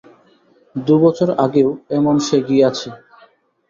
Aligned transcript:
দু 0.75 0.95
বছর 1.03 1.29
আগেও 1.45 1.69
এমন 1.97 2.15
সে 2.27 2.37
গিয়াছে। 2.47 2.89